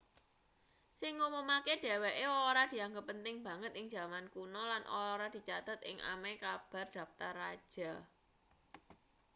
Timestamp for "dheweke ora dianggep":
1.83-3.05